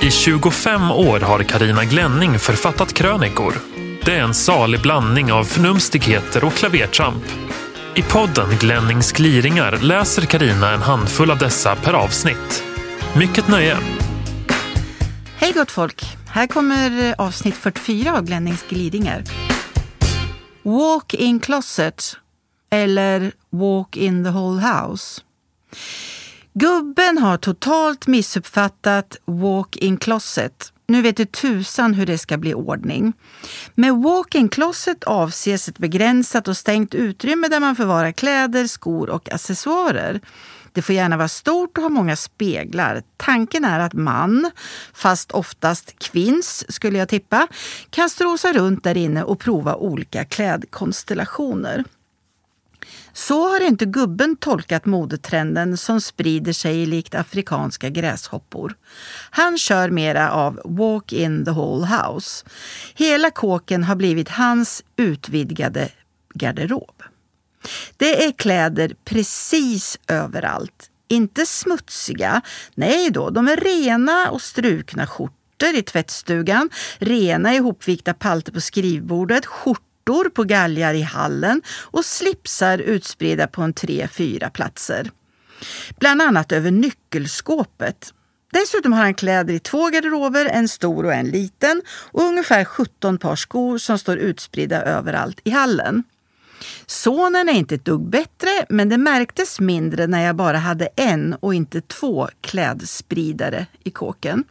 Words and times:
I 0.00 0.10
25 0.10 0.90
år 0.90 1.20
har 1.20 1.42
Karina 1.42 1.84
Glänning 1.84 2.38
författat 2.38 2.92
krönikor. 2.92 3.54
Det 4.04 4.14
är 4.14 4.22
en 4.22 4.34
salig 4.34 4.82
blandning 4.82 5.32
av 5.32 5.44
förnumstigheter 5.44 6.44
och 6.44 6.52
klavertramp. 6.52 7.24
I 7.96 8.02
podden 8.02 8.56
Glennings 8.60 9.12
gliringar 9.12 9.78
läser 9.82 10.22
Karina 10.22 10.70
en 10.72 10.82
handfull 10.82 11.30
av 11.30 11.38
dessa 11.38 11.76
per 11.76 11.92
avsnitt. 11.92 12.64
Mycket 13.16 13.48
nöje! 13.48 13.78
Hej 15.36 15.52
gott 15.52 15.70
folk! 15.70 16.04
Här 16.28 16.46
kommer 16.46 17.14
avsnitt 17.18 17.56
44 17.56 18.16
av 18.16 18.24
Glennings 18.24 18.64
gliringar. 18.68 19.24
Walk 20.62 21.14
in 21.14 21.40
closet 21.40 22.16
eller 22.70 23.32
walk 23.50 23.96
in 23.96 24.24
the 24.24 24.30
whole 24.30 24.60
house. 24.60 25.20
Gubben 26.60 27.18
har 27.18 27.36
totalt 27.36 28.06
missuppfattat 28.06 29.16
walk-in 29.24 29.96
closet. 29.96 30.72
Nu 30.86 31.02
vet 31.02 31.16
du 31.16 31.24
tusan 31.24 31.94
hur 31.94 32.06
det 32.06 32.18
ska 32.18 32.36
bli 32.36 32.54
ordning. 32.54 33.12
Med 33.74 33.94
walk-in 33.94 34.48
closet 34.48 35.04
avses 35.04 35.68
ett 35.68 35.78
begränsat 35.78 36.48
och 36.48 36.56
stängt 36.56 36.94
utrymme 36.94 37.48
där 37.48 37.60
man 37.60 37.76
förvarar 37.76 38.12
kläder, 38.12 38.66
skor 38.66 39.10
och 39.10 39.32
accessoarer. 39.32 40.20
Det 40.72 40.82
får 40.82 40.94
gärna 40.94 41.16
vara 41.16 41.28
stort 41.28 41.78
och 41.78 41.82
ha 41.82 41.88
många 41.88 42.16
speglar. 42.16 43.02
Tanken 43.16 43.64
är 43.64 43.80
att 43.80 43.92
man, 43.92 44.50
fast 44.92 45.30
oftast 45.30 45.98
kvinns 45.98 46.72
skulle 46.74 46.98
jag 46.98 47.08
tippa, 47.08 47.48
kan 47.90 48.10
strosa 48.10 48.52
runt 48.52 48.84
där 48.84 48.96
inne 48.96 49.22
och 49.22 49.38
prova 49.38 49.74
olika 49.74 50.24
klädkonstellationer. 50.24 51.84
Så 53.18 53.48
har 53.48 53.60
inte 53.60 53.84
gubben 53.84 54.36
tolkat 54.36 54.86
modetrenden 54.86 55.76
som 55.76 56.00
sprider 56.00 56.52
sig 56.52 56.86
likt 56.86 57.14
afrikanska 57.14 57.88
gräshoppor. 57.88 58.74
Han 59.30 59.58
kör 59.58 59.90
mera 59.90 60.30
av 60.30 60.60
walk 60.64 61.12
in 61.12 61.44
the 61.44 61.50
whole 61.50 61.86
house. 61.86 62.44
Hela 62.94 63.30
kåken 63.30 63.84
har 63.84 63.96
blivit 63.96 64.28
hans 64.28 64.84
utvidgade 64.96 65.88
garderob. 66.34 67.02
Det 67.96 68.24
är 68.24 68.32
kläder 68.32 68.94
precis 69.04 69.98
överallt. 70.08 70.90
Inte 71.08 71.46
smutsiga. 71.46 72.42
Nej 72.74 73.10
då, 73.10 73.30
de 73.30 73.48
är 73.48 73.56
rena 73.56 74.30
och 74.30 74.42
strukna 74.42 75.06
skjortor 75.06 75.74
i 75.74 75.82
tvättstugan, 75.82 76.70
rena 76.98 77.54
ihopvikta 77.54 78.14
palter 78.14 78.52
på 78.52 78.60
skrivbordet, 78.60 79.46
skjortor 79.46 79.87
skjortor 80.08 80.28
på 80.28 80.44
galgar 80.44 80.94
i 80.94 81.02
hallen 81.02 81.62
och 81.90 82.04
slipsar 82.04 82.78
utspridda 82.78 83.46
på 83.46 83.62
en 83.62 83.72
tre, 83.72 84.08
fyra 84.08 84.50
platser. 84.50 85.10
Bland 85.98 86.22
annat 86.22 86.52
över 86.52 86.70
nyckelskåpet. 86.70 88.14
Dessutom 88.52 88.92
har 88.92 89.02
han 89.02 89.14
kläder 89.14 89.54
i 89.54 89.58
två 89.58 89.88
garderober, 89.88 90.46
en 90.46 90.68
stor 90.68 91.04
och 91.04 91.12
en 91.12 91.30
liten 91.30 91.82
och 92.12 92.22
ungefär 92.22 92.64
17 92.64 93.18
par 93.18 93.36
skor 93.36 93.78
som 93.78 93.98
står 93.98 94.16
utspridda 94.16 94.82
överallt 94.82 95.40
i 95.44 95.50
hallen. 95.50 96.02
Sonen 96.86 97.48
är 97.48 97.52
inte 97.52 97.74
ett 97.74 97.84
dugg 97.84 98.10
bättre, 98.10 98.66
men 98.68 98.88
det 98.88 98.98
märktes 98.98 99.60
mindre 99.60 100.06
när 100.06 100.26
jag 100.26 100.36
bara 100.36 100.58
hade 100.58 100.88
en 100.96 101.34
och 101.34 101.54
inte 101.54 101.80
två 101.80 102.28
klädspridare 102.40 103.66
i 103.84 103.90
kåken. 103.90 104.44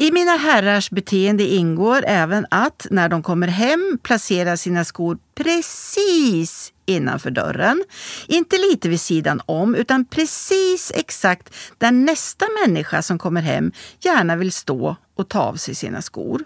I 0.00 0.12
mina 0.12 0.36
herrars 0.36 0.90
beteende 0.90 1.44
ingår 1.44 2.04
även 2.06 2.46
att 2.50 2.86
när 2.90 3.08
de 3.08 3.22
kommer 3.22 3.48
hem 3.48 3.98
placera 4.02 4.56
sina 4.56 4.84
skor 4.84 5.18
precis 5.34 6.72
innanför 6.86 7.30
dörren. 7.30 7.84
Inte 8.26 8.56
lite 8.58 8.88
vid 8.88 9.00
sidan 9.00 9.40
om, 9.46 9.74
utan 9.74 10.04
precis 10.04 10.92
exakt 10.94 11.54
där 11.78 11.90
nästa 11.90 12.46
människa 12.66 13.02
som 13.02 13.18
kommer 13.18 13.42
hem 13.42 13.72
gärna 14.00 14.36
vill 14.36 14.52
stå 14.52 14.96
och 15.16 15.28
ta 15.28 15.40
av 15.40 15.54
sig 15.54 15.74
sina 15.74 16.02
skor. 16.02 16.44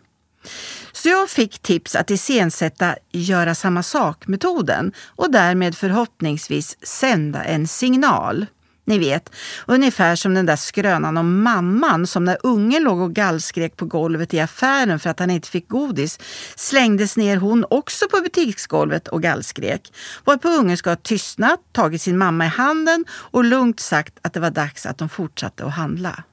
Så 0.93 1.09
jag 1.09 1.31
fick 1.31 1.59
tips 1.59 1.97
att 1.97 2.11
iscensätta 2.11 2.97
göra 3.13 3.55
samma 3.55 3.83
sak-metoden 3.83 4.93
och 5.07 5.31
därmed 5.31 5.75
förhoppningsvis 5.75 6.77
sända 6.87 7.45
en 7.45 7.69
signal. 7.69 8.47
Ni 8.87 8.99
vet, 8.99 9.31
ungefär 9.67 10.17
som 10.17 10.35
den 10.35 10.47
där 10.47 10.57
skrönan 10.57 11.17
om 11.17 11.43
mamman 11.43 12.07
som 12.07 12.25
när 12.25 12.39
ungen 12.43 12.83
låg 12.83 13.01
och 13.01 13.15
gallskrek 13.15 13.77
på 13.77 13.85
golvet 13.85 14.35
i 14.35 14.41
affären 14.41 14.99
för 14.99 15.11
att 15.11 15.19
han 15.19 15.31
inte 15.31 15.49
fick 15.49 15.69
godis 15.69 16.19
slängdes 16.57 17.17
ner 17.17 17.37
hon 17.37 17.65
också 17.71 18.09
på 18.09 18.21
butiksgolvet 18.21 19.09
och 19.09 19.23
gallskrek. 19.23 19.93
Varpå 20.25 20.49
ungen 20.49 20.77
ska 20.77 20.91
ha 20.91 20.97
tystnat, 20.97 21.61
tagit 21.73 22.03
sin 22.03 22.19
mamma 22.19 22.45
i 22.45 22.49
handen 22.49 23.05
och 23.11 23.45
lugnt 23.45 23.81
sagt 23.81 24.19
att 24.23 24.33
det 24.33 24.41
var 24.41 24.51
dags 24.51 24.87
att 24.87 24.99
de 24.99 25.09
fortsatte 25.09 25.65
att 25.65 25.75
handla. 25.75 26.25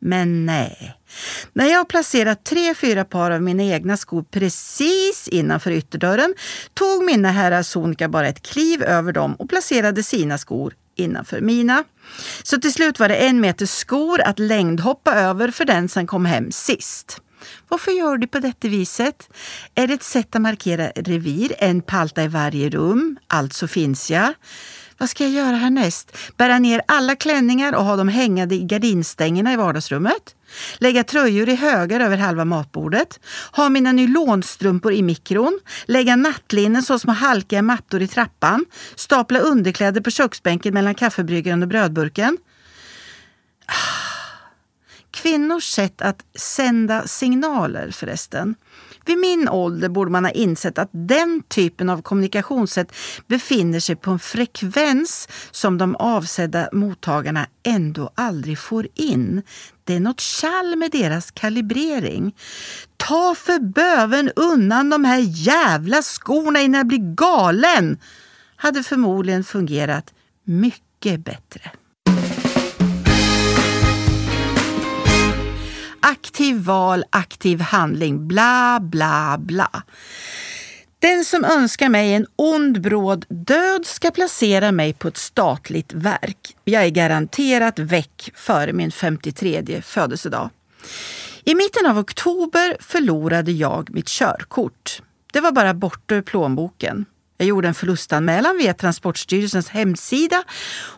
Men 0.00 0.46
nej. 0.46 0.96
När 1.52 1.66
jag 1.66 1.88
placerat 1.88 2.44
tre, 2.44 2.74
fyra 2.74 3.04
par 3.04 3.30
av 3.30 3.42
mina 3.42 3.62
egna 3.62 3.96
skor 3.96 4.24
precis 4.30 5.28
innanför 5.28 5.70
ytterdörren 5.70 6.34
tog 6.74 7.04
mina 7.04 7.30
herrar 7.30 7.62
sonika 7.62 8.08
bara 8.08 8.28
ett 8.28 8.42
kliv 8.42 8.82
över 8.82 9.12
dem 9.12 9.34
och 9.34 9.48
placerade 9.48 10.02
sina 10.02 10.38
skor 10.38 10.74
innanför 10.96 11.40
mina. 11.40 11.84
Så 12.42 12.60
till 12.60 12.72
slut 12.72 12.98
var 12.98 13.08
det 13.08 13.16
en 13.16 13.40
meter 13.40 13.66
skor 13.66 14.20
att 14.20 14.38
längdhoppa 14.38 15.14
över 15.14 15.50
för 15.50 15.64
den 15.64 15.88
som 15.88 16.06
kom 16.06 16.26
hem 16.26 16.52
sist. 16.52 17.20
Varför 17.68 17.90
gör 17.90 18.16
du 18.16 18.26
på 18.26 18.38
detta 18.38 18.68
viset? 18.68 19.28
Är 19.74 19.86
det 19.86 19.94
ett 19.94 20.02
sätt 20.02 20.34
att 20.36 20.42
markera 20.42 20.86
revir? 20.96 21.54
En 21.58 21.82
palta 21.82 22.22
i 22.22 22.28
varje 22.28 22.70
rum, 22.70 23.16
alltså 23.26 23.68
finns 23.68 24.10
jag. 24.10 24.34
Vad 24.98 25.10
ska 25.10 25.24
jag 25.24 25.32
göra 25.32 25.56
härnäst? 25.56 26.16
Bära 26.36 26.58
ner 26.58 26.82
alla 26.88 27.16
klänningar 27.16 27.74
och 27.74 27.84
ha 27.84 27.96
dem 27.96 28.08
hängande 28.08 28.54
i 28.54 28.64
gardinstängerna 28.64 29.52
i 29.52 29.56
vardagsrummet? 29.56 30.34
Lägga 30.78 31.04
tröjor 31.04 31.48
i 31.48 31.54
högar 31.54 32.00
över 32.00 32.16
halva 32.16 32.44
matbordet? 32.44 33.20
Ha 33.52 33.68
mina 33.68 33.92
nylonstrumpor 33.92 34.92
i 34.92 35.02
mikron? 35.02 35.60
Lägga 35.84 36.16
nattlinnen 36.16 36.82
som 36.82 36.98
små 36.98 37.12
halkiga 37.12 37.62
mattor 37.62 38.02
i 38.02 38.08
trappan? 38.08 38.64
Stapla 38.94 39.38
underkläder 39.38 40.00
på 40.00 40.10
köksbänken 40.10 40.74
mellan 40.74 40.94
kaffebryggaren 40.94 41.62
och 41.62 41.68
brödburken? 41.68 42.38
Ah. 43.66 44.13
Kvinnors 45.14 45.64
sätt 45.64 46.02
att 46.02 46.24
sända 46.34 47.06
signaler 47.06 47.90
förresten. 47.90 48.54
Vid 49.06 49.18
min 49.18 49.48
ålder 49.48 49.88
borde 49.88 50.10
man 50.10 50.24
ha 50.24 50.32
insett 50.32 50.78
att 50.78 50.88
den 50.92 51.42
typen 51.48 51.90
av 51.90 52.02
kommunikationssätt 52.02 52.92
befinner 53.26 53.80
sig 53.80 53.96
på 53.96 54.10
en 54.10 54.18
frekvens 54.18 55.28
som 55.50 55.78
de 55.78 55.96
avsedda 55.96 56.68
mottagarna 56.72 57.46
ändå 57.62 58.10
aldrig 58.14 58.58
får 58.58 58.88
in. 58.94 59.42
Det 59.84 59.94
är 59.94 60.00
något 60.00 60.22
kall 60.40 60.76
med 60.76 60.90
deras 60.90 61.30
kalibrering. 61.30 62.34
Ta 62.96 63.34
för 63.34 63.58
böven 63.58 64.30
undan 64.36 64.90
de 64.90 65.04
här 65.04 65.18
jävla 65.26 66.02
skorna 66.02 66.60
innan 66.60 66.78
jag 66.78 66.86
blir 66.86 67.14
galen! 67.14 67.98
hade 68.56 68.82
förmodligen 68.82 69.44
fungerat 69.44 70.14
mycket 70.44 71.24
bättre. 71.24 71.70
Aktiv 76.06 76.56
val, 76.56 77.04
aktiv 77.10 77.60
handling, 77.60 78.28
bla 78.28 78.80
bla 78.82 79.36
bla. 79.38 79.82
Den 80.98 81.24
som 81.24 81.44
önskar 81.44 81.88
mig 81.88 82.14
en 82.14 82.26
ond 82.36 82.80
bråd 82.80 83.26
död 83.28 83.86
ska 83.86 84.10
placera 84.10 84.72
mig 84.72 84.92
på 84.92 85.08
ett 85.08 85.16
statligt 85.16 85.92
verk. 85.92 86.56
Jag 86.64 86.84
är 86.84 86.88
garanterat 86.88 87.78
väck 87.78 88.30
före 88.34 88.72
min 88.72 88.92
53 88.92 89.82
födelsedag. 89.82 90.50
I 91.44 91.54
mitten 91.54 91.86
av 91.86 91.98
oktober 91.98 92.76
förlorade 92.80 93.52
jag 93.52 93.94
mitt 93.94 94.08
körkort. 94.08 95.02
Det 95.32 95.40
var 95.40 95.52
bara 95.52 95.74
borta 95.74 96.14
ur 96.14 96.22
plånboken. 96.22 97.04
Jag 97.36 97.48
gjorde 97.48 97.68
en 97.68 97.74
förlustanmälan 97.74 98.58
via 98.58 98.74
Transportstyrelsens 98.74 99.68
hemsida 99.68 100.44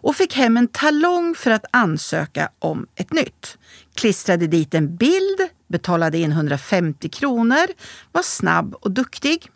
och 0.00 0.16
fick 0.16 0.34
hem 0.34 0.56
en 0.56 0.68
talong 0.68 1.34
för 1.34 1.50
att 1.50 1.64
ansöka 1.70 2.48
om 2.58 2.86
ett 2.94 3.12
nytt. 3.12 3.58
Klistrade 3.94 4.46
dit 4.46 4.74
en 4.74 4.96
bild, 4.96 5.40
betalade 5.68 6.18
in 6.18 6.32
150 6.32 7.08
kronor, 7.08 7.66
var 8.12 8.22
snabb 8.22 8.74
och 8.74 8.90
duktig. 8.90 9.50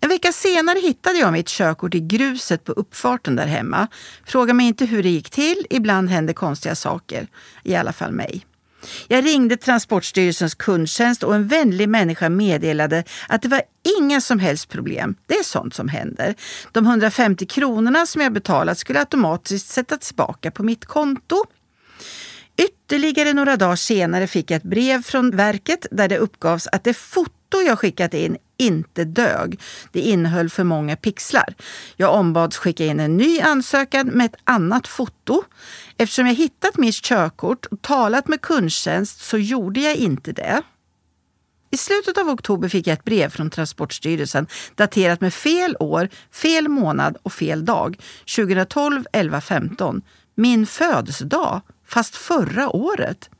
En 0.00 0.08
vecka 0.08 0.32
senare 0.32 0.78
hittade 0.78 1.18
jag 1.18 1.32
mitt 1.32 1.48
körkort 1.48 1.94
i 1.94 2.00
gruset 2.00 2.64
på 2.64 2.72
uppfarten 2.72 3.36
där 3.36 3.46
hemma. 3.46 3.88
Fråga 4.24 4.54
mig 4.54 4.66
inte 4.66 4.86
hur 4.86 5.02
det 5.02 5.08
gick 5.08 5.30
till, 5.30 5.66
ibland 5.70 6.10
händer 6.10 6.34
konstiga 6.34 6.74
saker. 6.74 7.26
I 7.62 7.74
alla 7.74 7.92
fall 7.92 8.12
mig. 8.12 8.44
Jag 9.08 9.26
ringde 9.26 9.56
Transportstyrelsens 9.56 10.54
kundtjänst 10.54 11.22
och 11.22 11.34
en 11.34 11.48
vänlig 11.48 11.88
människa 11.88 12.28
meddelade 12.28 13.04
att 13.28 13.42
det 13.42 13.48
var 13.48 13.62
inga 13.98 14.20
som 14.20 14.38
helst 14.38 14.68
problem. 14.68 15.14
Det 15.26 15.34
är 15.34 15.42
sånt 15.42 15.74
som 15.74 15.88
händer. 15.88 16.34
De 16.72 16.86
150 16.86 17.46
kronorna 17.46 18.06
som 18.06 18.22
jag 18.22 18.32
betalat 18.32 18.78
skulle 18.78 18.98
automatiskt 18.98 19.68
sättas 19.68 19.98
tillbaka 19.98 20.50
på 20.50 20.62
mitt 20.62 20.84
konto. 20.84 21.44
Ytterligare 22.56 23.32
några 23.32 23.56
dagar 23.56 23.76
senare 23.76 24.26
fick 24.26 24.50
jag 24.50 24.56
ett 24.56 24.62
brev 24.62 25.02
från 25.02 25.36
verket 25.36 25.86
där 25.90 26.08
det 26.08 26.18
uppgavs 26.18 26.66
att 26.72 26.84
det 26.84 26.94
foto 26.94 27.62
jag 27.66 27.78
skickat 27.78 28.14
in 28.14 28.36
inte 28.56 29.04
dög. 29.04 29.60
Det 29.92 30.00
innehöll 30.00 30.50
för 30.50 30.64
många 30.64 30.96
pixlar. 30.96 31.54
Jag 31.96 32.14
ombads 32.14 32.56
skicka 32.56 32.84
in 32.84 33.00
en 33.00 33.16
ny 33.16 33.40
ansökan 33.40 34.06
med 34.06 34.26
ett 34.26 34.40
annat 34.44 34.88
foto. 34.88 35.42
Eftersom 35.96 36.26
jag 36.26 36.34
hittat 36.34 36.76
mitt 36.76 36.94
körkort 36.94 37.66
och 37.66 37.82
talat 37.82 38.28
med 38.28 38.40
kundtjänst 38.40 39.20
så 39.20 39.38
gjorde 39.38 39.80
jag 39.80 39.96
inte 39.96 40.32
det. 40.32 40.62
I 41.70 41.76
slutet 41.76 42.18
av 42.18 42.28
oktober 42.28 42.68
fick 42.68 42.86
jag 42.86 42.94
ett 42.94 43.04
brev 43.04 43.28
från 43.28 43.50
Transportstyrelsen 43.50 44.46
daterat 44.74 45.20
med 45.20 45.34
fel 45.34 45.76
år, 45.80 46.08
fel 46.30 46.68
månad 46.68 47.16
och 47.22 47.32
fel 47.32 47.64
dag. 47.64 47.98
2012 48.36 49.04
11 49.12 49.40
15. 49.40 50.02
Min 50.34 50.66
födelsedag, 50.66 51.60
fast 51.86 52.16
förra 52.16 52.76
året. 52.76 53.30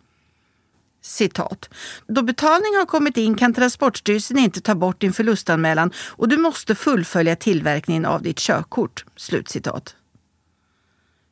Citat. 1.05 1.69
Då 2.07 2.23
betalning 2.23 2.77
har 2.77 2.87
kommit 2.87 3.17
in 3.17 3.35
kan 3.35 3.55
Transportstyrelsen 3.55 4.39
inte 4.39 4.61
ta 4.61 4.75
bort 4.75 5.01
din 5.01 5.13
förlustanmälan 5.13 5.93
och 5.97 6.29
du 6.29 6.37
måste 6.37 6.75
fullfölja 6.75 7.37
tillverkningen 7.37 8.05
av 8.05 8.23
ditt 8.23 8.39
körkort. 8.39 9.05
Slutcitat. 9.17 9.97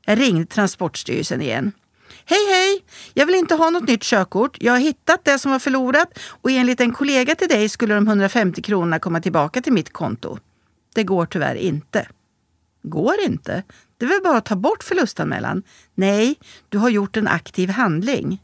Jag 0.07 0.21
ringde 0.21 0.47
Transportstyrelsen 0.47 1.43
igen. 1.43 1.73
Hej 2.25 2.47
hej! 2.49 2.85
Jag 3.15 3.27
vill 3.27 3.35
inte 3.35 3.55
ha 3.55 3.71
något 3.71 3.89
nytt 3.89 4.03
körkort. 4.03 4.57
Jag 4.61 4.73
har 4.73 4.79
hittat 4.79 5.25
det 5.25 5.39
som 5.39 5.51
var 5.51 5.59
förlorat 5.59 6.19
och 6.43 6.51
enligt 6.51 6.81
en 6.81 6.93
kollega 6.93 7.35
till 7.35 7.49
dig 7.49 7.69
skulle 7.69 7.95
de 7.95 8.07
150 8.07 8.63
kronorna 8.63 8.99
komma 8.99 9.21
tillbaka 9.21 9.63
till 9.63 9.73
mitt 9.73 9.93
konto. 9.93 10.39
Det 10.95 11.05
går 11.05 11.27
tyvärr 11.27 11.55
inte. 11.55 12.09
Går 12.83 13.21
inte? 13.21 13.63
Det 13.99 14.05
är 14.05 14.09
väl 14.09 14.23
bara 14.23 14.37
att 14.37 14.45
ta 14.45 14.57
bort 14.57 14.85
förlustanmälan? 14.85 15.63
Nej, 15.95 16.35
du 16.69 16.79
har 16.79 16.89
gjort 16.89 17.17
en 17.17 17.29
aktiv 17.29 17.69
handling. 17.69 18.41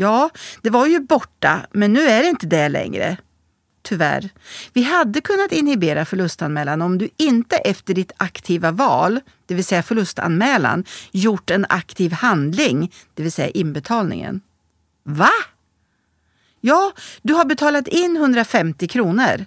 Ja, 0.00 0.30
det 0.62 0.70
var 0.70 0.86
ju 0.86 1.00
borta, 1.00 1.66
men 1.70 1.92
nu 1.92 2.00
är 2.00 2.22
det 2.22 2.28
inte 2.28 2.46
det 2.46 2.68
längre. 2.68 3.16
Tyvärr. 3.82 4.30
Vi 4.72 4.82
hade 4.82 5.20
kunnat 5.20 5.52
inhibera 5.52 6.04
förlustanmälan 6.04 6.82
om 6.82 6.98
du 6.98 7.08
inte 7.16 7.56
efter 7.56 7.94
ditt 7.94 8.12
aktiva 8.16 8.70
val, 8.70 9.20
det 9.46 9.54
vill 9.54 9.64
säga 9.64 9.82
förlustanmälan, 9.82 10.84
gjort 11.12 11.50
en 11.50 11.66
aktiv 11.68 12.12
handling, 12.12 12.92
det 13.14 13.22
vill 13.22 13.32
säga 13.32 13.48
inbetalningen. 13.48 14.40
Va? 15.02 15.30
Ja, 16.60 16.92
du 17.22 17.34
har 17.34 17.44
betalat 17.44 17.88
in 17.88 18.16
150 18.16 18.88
kronor. 18.88 19.46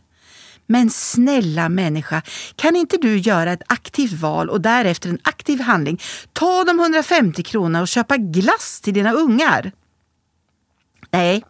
Men 0.66 0.90
snälla 0.90 1.70
människa, 1.70 2.22
kan 2.56 2.76
inte 2.76 2.98
du 2.98 3.18
göra 3.18 3.52
ett 3.52 3.64
aktivt 3.68 4.14
val 4.14 4.50
och 4.50 4.62
därefter 4.62 5.10
en 5.10 5.20
aktiv 5.24 5.60
handling? 5.60 6.02
Ta 6.34 6.64
de 6.64 6.80
150 6.80 7.44
kronorna 7.44 7.82
och 7.82 7.88
köpa 7.88 8.18
glass 8.18 8.82
till 8.82 8.94
dina 8.94 9.12
ungar. 9.12 9.72
Nej, 11.12 11.44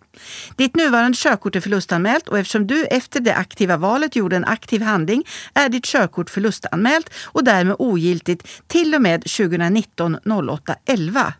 ditt 0.56 0.76
nuvarande 0.76 1.18
körkort 1.18 1.56
är 1.56 1.62
förlustanmält 1.62 2.28
och 2.28 2.40
eftersom 2.40 2.68
du 2.68 2.86
efter 2.86 3.20
det 3.20 3.36
aktiva 3.36 3.78
valet 3.78 4.16
gjorde 4.16 4.36
en 4.36 4.46
aktiv 4.46 4.82
handling 4.82 5.24
är 5.54 5.70
ditt 5.70 5.86
körkort 5.86 6.30
förlustanmält 6.30 7.10
och 7.24 7.44
därmed 7.44 7.76
ogiltigt 7.80 8.48
till 8.68 8.96
och 8.96 9.02
med 9.02 9.22
2019 9.22 10.18
08 10.50 10.76
11. 10.86 11.34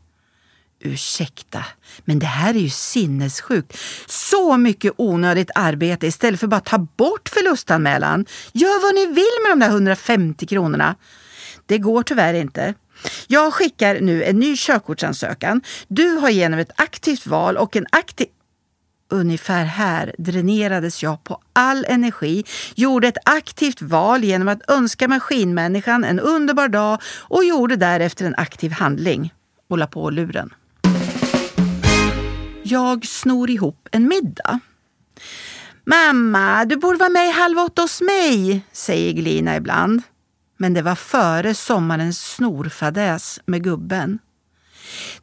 Ursäkta, 0.84 1.66
men 2.06 2.20
det 2.20 2.26
här 2.26 2.54
är 2.54 2.60
ju 2.60 2.70
sinnessjukt. 2.70 3.78
Så 4.08 4.58
mycket 4.58 4.94
onödigt 4.98 5.52
arbete 5.56 6.08
istället 6.08 6.40
för 6.40 6.48
bara 6.48 6.62
ta 6.62 6.78
bort 6.78 7.30
förlustanmälan. 7.30 8.26
Gör 8.54 8.82
vad 8.82 8.96
ni 8.96 9.06
vill 9.06 9.44
med 9.44 9.52
de 9.52 9.60
där 9.60 9.70
150 9.70 10.48
kronorna. 10.48 10.96
Det 11.66 11.78
går 11.78 12.04
tyvärr 12.04 12.34
inte. 12.34 12.74
Jag 13.28 13.54
skickar 13.54 14.00
nu 14.02 14.24
en 14.24 14.40
ny 14.40 14.56
körkortsansökan. 14.58 15.62
Du 15.88 16.10
har 16.10 16.30
genom 16.30 16.60
ett 16.60 16.72
aktivt 16.76 17.26
val 17.28 17.58
och 17.58 17.76
en 17.76 17.86
aktiv 17.92 18.28
ungefär 19.12 19.66
här 19.66 20.16
dränerades 20.18 21.04
jag 21.04 21.24
på 21.24 21.42
all 21.54 21.86
energi, 21.90 22.44
gjorde 22.76 23.08
ett 23.08 23.18
aktivt 23.26 23.82
val 23.82 24.24
genom 24.24 24.48
att 24.48 24.70
önska 24.70 25.08
maskinmänniskan 25.08 26.04
en 26.04 26.20
underbar 26.20 26.68
dag 26.68 27.02
och 27.20 27.46
gjorde 27.46 27.76
därefter 27.76 28.26
en 28.26 28.36
aktiv 28.38 28.72
handling. 28.72 29.34
Och 29.70 29.78
la 29.78 29.88
på 29.88 30.10
luren. 30.10 30.54
Jag 32.64 33.06
snor 33.06 33.50
ihop 33.50 33.88
en 33.92 34.08
middag. 34.08 34.60
Mamma, 35.86 36.66
du 36.66 36.76
borde 36.76 36.98
vara 36.98 37.10
med 37.10 37.28
i 37.28 37.32
Halv 37.32 37.58
åtta 37.58 37.82
hos 37.82 38.02
mig, 38.02 38.66
säger 38.72 39.14
Glina 39.14 39.56
ibland. 39.56 40.02
Men 40.62 40.74
det 40.74 40.82
var 40.82 40.96
före 40.96 41.54
sommarens 41.54 42.34
snorfadäs 42.34 43.40
med 43.46 43.64
gubben. 43.64 44.20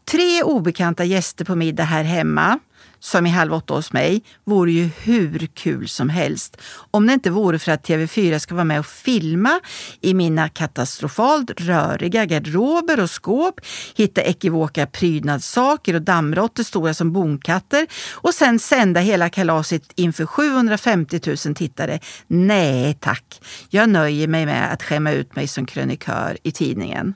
Tre 0.05 0.43
obekanta 0.43 1.05
gäster 1.05 1.45
på 1.45 1.55
middag 1.55 1.85
här 1.85 2.05
hemma 2.05 2.59
som 3.01 3.27
i 3.27 3.31
Halv 3.31 3.55
åtta 3.55 3.75
hos 3.75 3.93
mig 3.93 4.23
vore 4.45 4.73
ju 4.73 4.91
hur 5.03 5.49
kul 5.55 5.89
som 5.89 6.09
helst. 6.09 6.57
Om 6.91 7.07
det 7.07 7.13
inte 7.13 7.31
vore 7.31 7.59
för 7.59 7.73
att 7.73 7.89
TV4 7.89 8.39
ska 8.39 8.55
vara 8.55 8.65
med 8.65 8.79
och 8.79 8.87
filma 8.87 9.61
i 10.01 10.15
mina 10.15 10.49
katastrofalt 10.49 11.51
röriga 11.61 12.25
garderober 12.25 13.01
och 13.01 13.11
skåp, 13.11 13.61
hitta 13.97 14.23
ekivoka 14.23 14.87
prydnadssaker 14.87 15.95
och 15.95 16.03
dammråttor 16.03 16.63
stora 16.63 16.95
som 16.95 17.13
bonkatter 17.13 17.87
och 18.15 18.35
sen 18.35 18.59
sända 18.59 19.01
hela 19.01 19.31
kalaset 19.31 19.83
inför 19.95 20.27
750 20.27 21.21
000 21.47 21.55
tittare. 21.55 22.01
Nej 22.27 22.99
tack, 23.01 23.41
jag 23.71 23.89
nöjer 23.89 24.29
mig 24.29 24.47
med 24.47 24.73
att 24.73 24.83
skämma 24.83 25.13
ut 25.13 25.37
mig 25.37 25.49
som 25.49 25.67
krönikör 25.67 26.39
i 26.43 26.53
tidningen. 26.53 27.15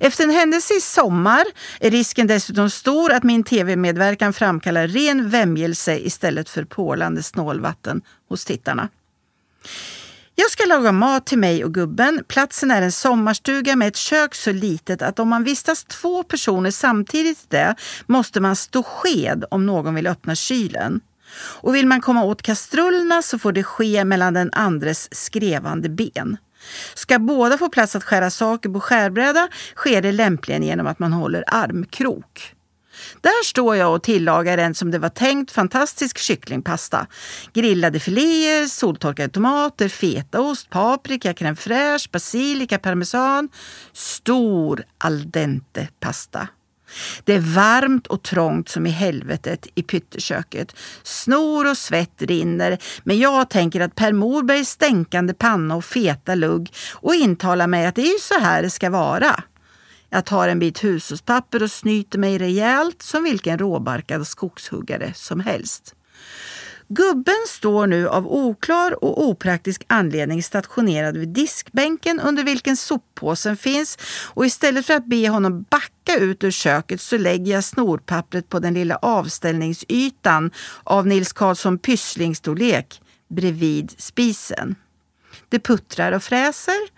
Efter 0.00 0.24
en 0.24 0.30
händelse 0.30 0.74
i 0.74 0.80
sommar 0.80 1.44
är 1.80 1.90
risken 1.90 2.26
dessutom 2.26 2.70
stor 2.70 3.12
att 3.12 3.22
min 3.22 3.44
tv-medverkan 3.44 4.32
framkallar 4.32 4.88
ren 4.88 5.30
vämjelse 5.30 5.98
istället 5.98 6.48
för 6.48 6.64
pålande 6.64 7.22
snålvatten 7.22 8.02
hos 8.28 8.44
tittarna. 8.44 8.88
Jag 10.34 10.50
ska 10.50 10.64
laga 10.66 10.92
mat 10.92 11.26
till 11.26 11.38
mig 11.38 11.64
och 11.64 11.74
gubben. 11.74 12.24
Platsen 12.28 12.70
är 12.70 12.82
en 12.82 12.92
sommarstuga 12.92 13.76
med 13.76 13.88
ett 13.88 13.96
kök 13.96 14.34
så 14.34 14.52
litet 14.52 15.02
att 15.02 15.18
om 15.18 15.28
man 15.28 15.44
vistas 15.44 15.84
två 15.84 16.22
personer 16.22 16.70
samtidigt 16.70 17.38
i 17.38 17.46
det 17.48 17.74
måste 18.06 18.40
man 18.40 18.56
stå 18.56 18.82
sked 18.82 19.44
om 19.50 19.66
någon 19.66 19.94
vill 19.94 20.06
öppna 20.06 20.34
kylen. 20.34 21.00
Och 21.36 21.74
vill 21.74 21.86
man 21.86 22.00
komma 22.00 22.24
åt 22.24 22.42
kastrullerna 22.42 23.22
så 23.22 23.38
får 23.38 23.52
det 23.52 23.62
ske 23.62 24.04
mellan 24.04 24.34
den 24.34 24.50
andres 24.52 25.14
skrevande 25.14 25.88
ben. 25.88 26.36
Ska 26.94 27.18
båda 27.18 27.58
få 27.58 27.68
plats 27.68 27.96
att 27.96 28.04
skära 28.04 28.30
saker 28.30 28.70
på 28.70 28.80
skärbräda 28.80 29.48
sker 29.76 30.02
det 30.02 30.12
lämpligen 30.12 30.62
genom 30.62 30.86
att 30.86 30.98
man 30.98 31.12
håller 31.12 31.44
armkrok. 31.46 32.54
Där 33.20 33.44
står 33.44 33.76
jag 33.76 33.94
och 33.94 34.02
tillagar 34.02 34.58
en 34.58 34.74
som 34.74 34.90
det 34.90 34.98
var 34.98 35.08
tänkt 35.08 35.52
fantastisk 35.52 36.18
kycklingpasta. 36.18 37.06
Grillade 37.52 38.00
filéer, 38.00 38.66
soltorkade 38.66 39.28
tomater, 39.28 39.88
fetaost, 39.88 40.70
paprika, 40.70 41.32
crème 41.32 41.56
fraîche, 41.56 42.08
basilika, 42.12 42.78
parmesan. 42.78 43.48
Stor 43.92 44.84
al 44.98 45.30
dente 45.30 45.88
pasta. 46.00 46.48
Det 47.24 47.34
är 47.34 47.54
varmt 47.54 48.06
och 48.06 48.22
trångt 48.22 48.68
som 48.68 48.86
i 48.86 48.90
helvetet 48.90 49.66
i 49.74 49.82
pytteköket. 49.82 50.76
Snor 51.02 51.70
och 51.70 51.78
svett 51.78 52.22
rinner, 52.22 52.78
men 53.02 53.18
jag 53.18 53.50
tänker 53.50 53.80
att 53.80 53.94
Per 53.94 54.12
Morbergs 54.12 54.68
stänkande 54.68 55.34
panna 55.34 55.76
och 55.76 55.84
feta 55.84 56.34
lugg 56.34 56.72
och 56.92 57.14
intalar 57.14 57.66
mig 57.66 57.86
att 57.86 57.94
det 57.94 58.02
är 58.02 58.20
så 58.20 58.40
här 58.40 58.62
det 58.62 58.70
ska 58.70 58.90
vara. 58.90 59.42
Jag 60.08 60.24
tar 60.24 60.48
en 60.48 60.58
bit 60.58 60.84
hushållspapper 60.84 61.62
och 61.62 61.70
snyter 61.70 62.18
mig 62.18 62.38
rejält 62.38 63.02
som 63.02 63.24
vilken 63.24 63.58
råbarkad 63.58 64.26
skogshuggare 64.26 65.12
som 65.14 65.40
helst. 65.40 65.94
Gubben 66.92 67.44
står 67.46 67.86
nu 67.86 68.08
av 68.08 68.26
oklar 68.26 69.04
och 69.04 69.28
opraktisk 69.28 69.84
anledning 69.86 70.42
stationerad 70.42 71.16
vid 71.16 71.28
diskbänken 71.28 72.20
under 72.20 72.44
vilken 72.44 72.76
soppåsen 72.76 73.56
finns 73.56 73.98
och 74.26 74.46
istället 74.46 74.86
för 74.86 74.94
att 74.94 75.06
be 75.06 75.28
honom 75.28 75.62
backa 75.70 76.16
ut 76.18 76.44
ur 76.44 76.50
köket 76.50 77.00
så 77.00 77.18
lägger 77.18 77.52
jag 77.52 77.64
snorpappret 77.64 78.48
på 78.48 78.58
den 78.58 78.74
lilla 78.74 78.96
avställningsytan 78.96 80.50
av 80.84 81.06
Nils 81.06 81.32
Karlsson 81.32 81.78
Pyssling-storlek 81.78 83.00
bredvid 83.28 83.94
spisen. 83.96 84.74
Det 85.48 85.58
puttrar 85.58 86.12
och 86.12 86.22
fräser. 86.22 86.88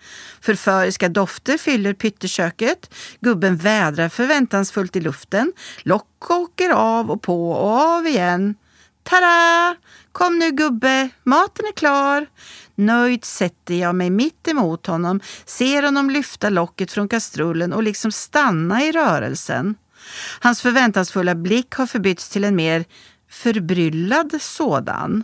Förföriska 0.41 1.09
dofter 1.09 1.57
fyller 1.57 1.93
pytteköket. 1.93 2.93
Gubben 3.19 3.57
vädrar 3.57 4.09
förväntansfullt 4.09 4.95
i 4.95 5.01
luften. 5.01 5.53
Lock 5.83 6.31
åker 6.31 6.69
av 6.69 7.11
och 7.11 7.21
på 7.21 7.51
och 7.51 7.69
av 7.69 8.07
igen. 8.07 8.55
Tada! 9.03 9.75
Kom 10.11 10.39
nu 10.39 10.51
gubbe, 10.51 11.09
maten 11.23 11.65
är 11.65 11.71
klar. 11.71 12.27
Nöjd 12.75 13.25
sätter 13.25 13.73
jag 13.73 13.95
mig 13.95 14.09
mitt 14.09 14.47
emot 14.47 14.87
honom, 14.87 15.19
ser 15.45 15.83
honom 15.83 16.09
lyfta 16.09 16.49
locket 16.49 16.91
från 16.91 17.07
kastrullen 17.07 17.73
och 17.73 17.83
liksom 17.83 18.11
stanna 18.11 18.83
i 18.83 18.91
rörelsen. 18.91 19.75
Hans 20.39 20.61
förväntansfulla 20.61 21.35
blick 21.35 21.75
har 21.75 21.85
förbytts 21.87 22.29
till 22.29 22.43
en 22.43 22.55
mer 22.55 22.85
förbryllad 23.29 24.41
sådan. 24.41 25.23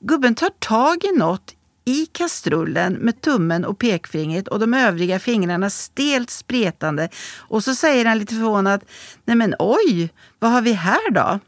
Gubben 0.00 0.34
tar 0.34 0.50
tag 0.58 1.04
i 1.04 1.18
något 1.18 1.54
i 1.84 2.06
kastrullen 2.06 2.92
med 2.92 3.20
tummen 3.20 3.64
och 3.64 3.78
pekfingret 3.78 4.48
och 4.48 4.60
de 4.60 4.74
övriga 4.74 5.18
fingrarna 5.18 5.70
stelt 5.70 6.30
spretande 6.30 7.08
och 7.38 7.64
så 7.64 7.74
säger 7.74 8.04
han 8.04 8.18
lite 8.18 8.34
förvånat 8.34 8.84
Nej 9.24 9.36
men 9.36 9.54
oj, 9.58 10.12
vad 10.38 10.50
har 10.50 10.62
vi 10.62 10.72
här 10.72 11.10
då? 11.10 11.40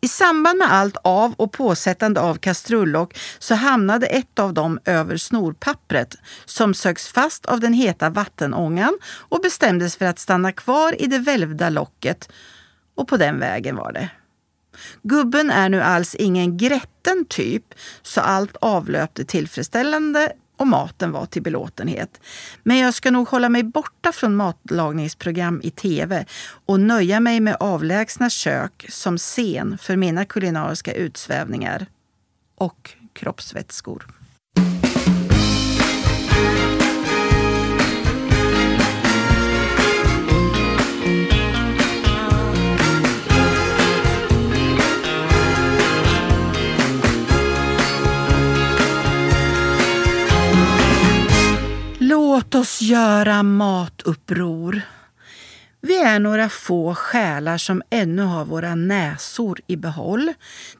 I 0.00 0.08
samband 0.08 0.58
med 0.58 0.72
allt 0.72 0.96
av 1.04 1.34
och 1.36 1.52
påsättande 1.52 2.20
av 2.20 2.34
kastrullock 2.34 3.18
så 3.38 3.54
hamnade 3.54 4.06
ett 4.06 4.38
av 4.38 4.54
dem 4.54 4.78
över 4.84 5.16
snorpappret 5.16 6.16
som 6.44 6.74
sögs 6.74 7.08
fast 7.08 7.46
av 7.46 7.60
den 7.60 7.72
heta 7.72 8.10
vattenångan 8.10 8.98
och 9.04 9.40
bestämdes 9.40 9.96
för 9.96 10.06
att 10.06 10.18
stanna 10.18 10.52
kvar 10.52 11.02
i 11.02 11.06
det 11.06 11.18
välvda 11.18 11.70
locket. 11.70 12.32
Och 12.96 13.08
på 13.08 13.16
den 13.16 13.38
vägen 13.38 13.76
var 13.76 13.92
det. 13.92 14.10
Gubben 15.02 15.50
är 15.50 15.68
nu 15.68 15.80
alls 15.80 16.14
ingen 16.14 16.56
grätten 16.56 17.24
typ, 17.28 17.64
så 18.02 18.20
allt 18.20 18.56
avlöpte 18.56 19.24
tillfredsställande 19.24 20.32
och 20.56 20.66
maten 20.66 21.12
var 21.12 21.26
till 21.26 21.42
belåtenhet. 21.42 22.20
Men 22.62 22.78
jag 22.78 22.94
ska 22.94 23.10
nog 23.10 23.28
hålla 23.28 23.48
mig 23.48 23.62
borta 23.62 24.12
från 24.12 24.36
matlagningsprogram 24.36 25.60
i 25.64 25.70
tv 25.70 26.26
och 26.66 26.80
nöja 26.80 27.20
mig 27.20 27.40
med 27.40 27.56
avlägsna 27.60 28.30
kök 28.30 28.86
som 28.88 29.18
scen 29.18 29.78
för 29.78 29.96
mina 29.96 30.24
kulinariska 30.24 30.92
utsvävningar. 30.92 31.86
Och 32.54 32.90
kroppsvätskor. 33.12 34.06
Låt 52.52 52.60
oss 52.60 52.82
göra 52.82 53.42
matuppror. 53.42 54.82
Vi 55.80 55.98
är 55.98 56.18
några 56.18 56.48
få 56.48 56.94
själar 56.94 57.58
som 57.58 57.82
ännu 57.90 58.22
har 58.22 58.44
våra 58.44 58.74
näsor 58.74 59.60
i 59.66 59.76
behåll. 59.76 60.32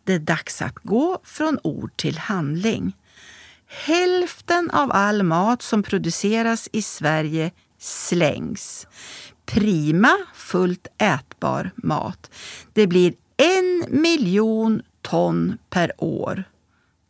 Det 0.05 0.13
är 0.13 0.19
dags 0.19 0.63
att 0.63 0.75
gå 0.75 1.19
från 1.25 1.59
ord 1.63 1.97
till 1.97 2.19
handling. 2.19 2.97
Hälften 3.67 4.71
av 4.71 4.93
all 4.93 5.23
mat 5.23 5.63
som 5.63 5.83
produceras 5.83 6.69
i 6.73 6.83
Sverige 6.83 7.51
slängs. 7.79 8.87
Prima, 9.47 10.19
fullt 10.35 10.87
ätbar 10.99 11.71
mat. 11.77 12.31
Det 12.73 12.87
blir 12.87 13.15
en 13.37 14.01
miljon 14.01 14.83
ton 15.03 15.59
per 15.71 15.93
år. 15.99 16.45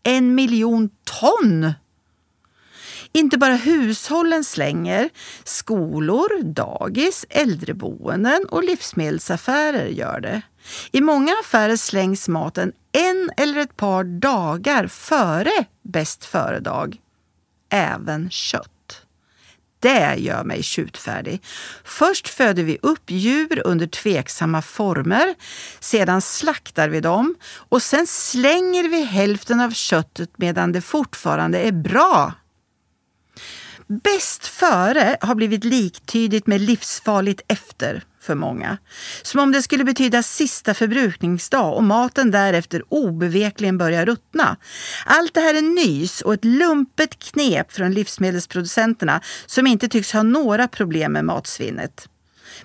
En 0.02 0.34
miljon 0.34 0.90
ton! 1.20 1.72
Inte 3.14 3.38
bara 3.38 3.54
hushållen 3.54 4.44
slänger, 4.44 5.10
skolor, 5.44 6.42
dagis, 6.42 7.26
äldreboenden 7.28 8.46
och 8.50 8.64
livsmedelsaffärer 8.64 9.86
gör 9.86 10.20
det. 10.20 10.42
I 10.92 11.00
många 11.00 11.32
affärer 11.40 11.76
slängs 11.76 12.28
maten 12.28 12.72
en 12.92 13.30
eller 13.36 13.60
ett 13.60 13.76
par 13.76 14.04
dagar 14.04 14.86
före 14.86 15.64
bäst 15.82 16.24
före-dag. 16.24 16.96
Även 17.70 18.30
kött. 18.30 18.68
Det 19.80 20.14
gör 20.16 20.44
mig 20.44 20.62
tjutfärdig. 20.62 21.42
Först 21.84 22.28
föder 22.28 22.62
vi 22.62 22.78
upp 22.82 23.10
djur 23.10 23.62
under 23.64 23.86
tveksamma 23.86 24.62
former. 24.62 25.34
Sedan 25.80 26.20
slaktar 26.20 26.88
vi 26.88 27.00
dem 27.00 27.34
och 27.68 27.82
sen 27.82 28.06
slänger 28.06 28.88
vi 28.88 29.04
hälften 29.04 29.60
av 29.60 29.70
köttet 29.70 30.30
medan 30.36 30.72
det 30.72 30.80
fortfarande 30.80 31.58
är 31.58 31.72
bra 31.72 32.32
Bäst 33.86 34.46
före 34.46 35.16
har 35.20 35.34
blivit 35.34 35.64
liktydigt 35.64 36.46
med 36.46 36.60
livsfarligt 36.60 37.40
efter 37.48 38.02
för 38.22 38.34
många. 38.34 38.78
Som 39.22 39.40
om 39.40 39.52
det 39.52 39.62
skulle 39.62 39.84
betyda 39.84 40.22
sista 40.22 40.74
förbrukningsdag 40.74 41.76
och 41.76 41.84
maten 41.84 42.30
därefter 42.30 42.82
obevekligen 42.88 43.78
börjar 43.78 44.06
ruttna. 44.06 44.56
Allt 45.06 45.34
det 45.34 45.40
här 45.40 45.54
är 45.54 45.62
nys 45.62 46.20
och 46.20 46.34
ett 46.34 46.44
lumpet 46.44 47.18
knep 47.18 47.72
från 47.72 47.92
livsmedelsproducenterna 47.94 49.20
som 49.46 49.66
inte 49.66 49.88
tycks 49.88 50.12
ha 50.12 50.22
några 50.22 50.68
problem 50.68 51.12
med 51.12 51.24
matsvinnet. 51.24 52.08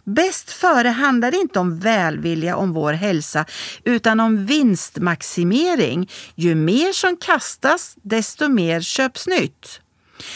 Bäst 0.03 0.51
före 0.51 0.87
handlar 0.87 1.41
inte 1.41 1.59
om 1.59 1.79
välvilja 1.79 2.55
om 2.55 2.73
vår 2.73 2.93
hälsa 2.93 3.45
utan 3.83 4.19
om 4.19 4.45
vinstmaximering. 4.45 6.09
Ju 6.35 6.55
mer 6.55 6.91
som 6.91 7.17
kastas, 7.17 7.95
desto 8.03 8.47
mer 8.47 8.81
köps 8.81 9.27
nytt. 9.27 9.81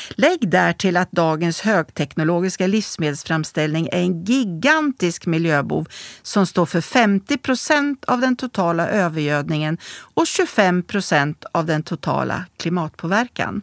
Lägg 0.09 0.50
därtill 0.50 0.97
att 0.97 1.11
dagens 1.11 1.61
högteknologiska 1.61 2.67
livsmedelsframställning 2.67 3.89
är 3.91 4.00
en 4.00 4.23
gigantisk 4.23 5.25
miljöbov 5.25 5.88
som 6.21 6.45
står 6.45 6.65
för 6.65 6.81
50 6.81 7.38
procent 7.38 8.05
av 8.05 8.21
den 8.21 8.35
totala 8.35 8.88
övergödningen 8.88 9.77
och 10.13 10.27
25 10.27 10.83
procent 10.83 11.45
av 11.51 11.65
den 11.65 11.83
totala 11.83 12.45
klimatpåverkan. 12.57 13.61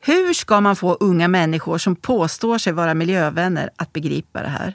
Hur 0.00 0.34
ska 0.34 0.60
man 0.60 0.76
få 0.76 0.94
unga 0.94 1.28
människor 1.28 1.78
som 1.78 1.96
påstår 1.96 2.58
sig 2.58 2.72
vara 2.72 2.94
miljövänner 2.94 3.70
att 3.76 3.92
begripa 3.92 4.42
det 4.42 4.48
här? 4.48 4.74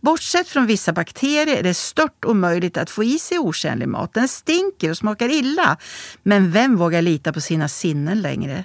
Bortsett 0.00 0.48
från 0.48 0.66
vissa 0.66 0.92
bakterier 0.92 1.56
är 1.56 1.62
det 1.62 1.74
stört 1.74 2.24
omöjligt 2.24 2.76
att 2.76 2.90
få 2.90 3.04
i 3.04 3.18
sig 3.18 3.38
otjänlig 3.38 3.88
mat. 3.88 4.14
Den 4.14 4.28
stinker 4.28 4.90
och 4.90 4.96
smakar 4.96 5.28
illa. 5.28 5.76
Men 6.22 6.52
vem 6.52 6.76
vågar 6.76 7.02
lita 7.02 7.32
på 7.32 7.40
sina 7.40 7.68
sinnen 7.68 8.22
längre? 8.22 8.64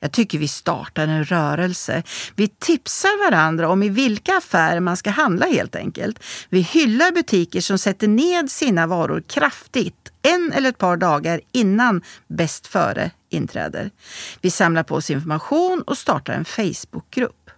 Jag 0.00 0.12
tycker 0.12 0.38
vi 0.38 0.48
startar 0.48 1.08
en 1.08 1.24
rörelse. 1.24 2.02
Vi 2.36 2.48
tipsar 2.48 3.30
varandra 3.30 3.68
om 3.68 3.82
i 3.82 3.88
vilka 3.88 4.36
affärer 4.36 4.80
man 4.80 4.96
ska 4.96 5.10
handla 5.10 5.46
helt 5.46 5.76
enkelt. 5.76 6.18
Vi 6.48 6.60
hyllar 6.60 7.12
butiker 7.12 7.60
som 7.60 7.78
sätter 7.78 8.08
ned 8.08 8.50
sina 8.50 8.86
varor 8.86 9.22
kraftigt 9.28 10.12
en 10.22 10.52
eller 10.52 10.68
ett 10.68 10.78
par 10.78 10.96
dagar 10.96 11.40
innan 11.52 12.02
bäst 12.28 12.66
före 12.66 13.10
inträder. 13.30 13.90
Vi 14.40 14.50
samlar 14.50 14.82
på 14.82 14.94
oss 14.94 15.10
information 15.10 15.82
och 15.82 15.98
startar 15.98 16.32
en 16.32 16.44
Facebookgrupp. 16.44 17.50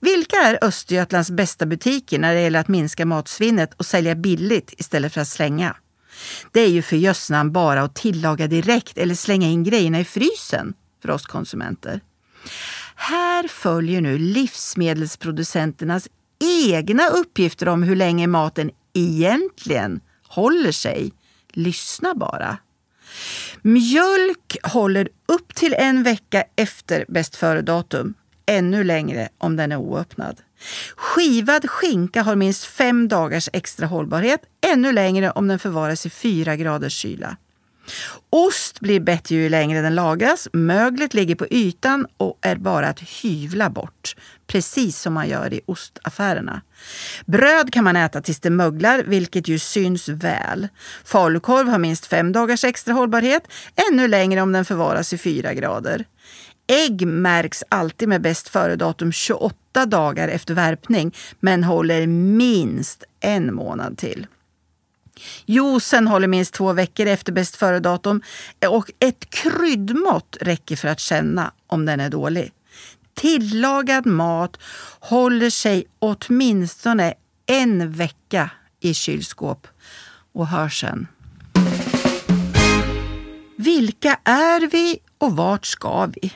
Vilka 0.00 0.36
är 0.36 0.58
Östergötlands 0.62 1.30
bästa 1.30 1.66
butiker 1.66 2.18
när 2.18 2.34
det 2.34 2.40
gäller 2.40 2.60
att 2.60 2.68
minska 2.68 3.06
matsvinnet 3.06 3.74
och 3.76 3.86
sälja 3.86 4.14
billigt 4.14 4.74
istället 4.78 5.14
för 5.14 5.20
att 5.20 5.28
slänga? 5.28 5.76
Det 6.52 6.60
är 6.60 6.68
ju 6.68 6.82
för 6.82 6.96
jössnan 6.96 7.52
bara 7.52 7.82
att 7.82 7.94
tillaga 7.94 8.46
direkt 8.46 8.98
eller 8.98 9.14
slänga 9.14 9.48
in 9.48 9.64
grejerna 9.64 10.00
i 10.00 10.04
frysen 10.04 10.74
för 11.02 11.10
oss 11.10 11.26
konsumenter. 11.26 12.00
Här 12.94 13.48
följer 13.48 14.00
nu 14.00 14.18
livsmedelsproducenternas 14.18 16.08
egna 16.68 17.08
uppgifter 17.08 17.68
om 17.68 17.82
hur 17.82 17.96
länge 17.96 18.26
maten 18.26 18.70
egentligen 18.92 20.00
håller 20.28 20.72
sig. 20.72 21.12
Lyssna 21.52 22.14
bara. 22.14 22.58
Mjölk 23.62 24.56
håller 24.62 25.08
upp 25.26 25.54
till 25.54 25.74
en 25.74 26.02
vecka 26.02 26.44
efter 26.56 27.04
bäst 27.08 27.36
före-datum. 27.36 28.14
Ännu 28.46 28.84
längre 28.84 29.28
om 29.38 29.56
den 29.56 29.72
är 29.72 29.76
oöppnad. 29.76 30.40
Skivad 30.96 31.70
skinka 31.70 32.22
har 32.22 32.36
minst 32.36 32.64
fem 32.64 33.08
dagars 33.08 33.48
extra 33.52 33.86
hållbarhet. 33.86 34.40
Ännu 34.66 34.92
längre 34.92 35.30
om 35.30 35.48
den 35.48 35.58
förvaras 35.58 36.06
i 36.06 36.10
fyra 36.10 36.56
graders 36.56 36.92
kyla. 36.92 37.36
Ost 38.30 38.80
blir 38.80 39.00
bättre 39.00 39.34
ju 39.34 39.48
längre 39.48 39.80
den 39.80 39.94
lagras. 39.94 40.48
Möglet 40.52 41.14
ligger 41.14 41.34
på 41.34 41.46
ytan 41.50 42.06
och 42.16 42.38
är 42.42 42.56
bara 42.56 42.88
att 42.88 43.00
hyvla 43.00 43.70
bort. 43.70 44.16
Precis 44.46 45.00
som 45.00 45.14
man 45.14 45.28
gör 45.28 45.52
i 45.52 45.60
ostaffärerna. 45.66 46.62
Bröd 47.26 47.72
kan 47.72 47.84
man 47.84 47.96
äta 47.96 48.20
tills 48.20 48.40
det 48.40 48.50
möglar, 48.50 49.02
vilket 49.06 49.48
ju 49.48 49.58
syns 49.58 50.08
väl. 50.08 50.68
Falukorv 51.04 51.68
har 51.68 51.78
minst 51.78 52.06
fem 52.06 52.32
dagars 52.32 52.64
extra 52.64 52.94
hållbarhet. 52.94 53.42
Ännu 53.90 54.08
längre 54.08 54.40
om 54.40 54.52
den 54.52 54.64
förvaras 54.64 55.12
i 55.12 55.18
fyra 55.18 55.54
grader. 55.54 56.04
Ägg 56.66 57.06
märks 57.06 57.64
alltid 57.68 58.08
med 58.08 58.20
bäst 58.20 58.48
före-datum 58.48 59.12
28 59.12 59.86
dagar 59.86 60.28
efter 60.28 60.54
värpning, 60.54 61.14
men 61.40 61.64
håller 61.64 62.06
minst 62.06 63.04
en 63.20 63.54
månad 63.54 63.98
till. 63.98 64.26
Juicen 65.46 66.06
håller 66.06 66.28
minst 66.28 66.54
två 66.54 66.72
veckor 66.72 67.06
efter 67.06 67.32
bäst 67.32 67.56
före-datum 67.56 68.22
eh, 68.60 68.72
och 68.72 68.90
ett 68.98 69.30
kryddmått 69.30 70.36
räcker 70.40 70.76
för 70.76 70.88
att 70.88 71.00
känna 71.00 71.52
om 71.66 71.86
den 71.86 72.00
är 72.00 72.10
dålig. 72.10 72.52
Tillagad 73.14 74.06
mat 74.06 74.56
håller 75.00 75.50
sig 75.50 75.84
åtminstone 75.98 77.14
en 77.46 77.92
vecka 77.92 78.50
i 78.80 78.94
kylskåp. 78.94 79.66
Och 80.32 80.46
hör 80.46 80.68
sen. 80.68 81.06
Vilka 83.56 84.18
är 84.24 84.70
vi 84.70 84.98
och 85.18 85.36
vart 85.36 85.66
ska 85.66 86.06
vi? 86.06 86.32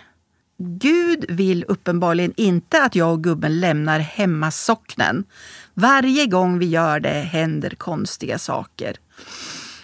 Gud 0.58 1.24
vill 1.28 1.64
uppenbarligen 1.68 2.32
inte 2.36 2.82
att 2.82 2.94
jag 2.94 3.12
och 3.12 3.24
gubben 3.24 3.60
lämnar 3.60 3.98
hemmasocknen. 3.98 5.24
Varje 5.80 6.26
gång 6.26 6.58
vi 6.58 6.66
gör 6.66 7.00
det 7.00 7.08
händer 7.08 7.70
konstiga 7.70 8.38
saker. 8.38 8.96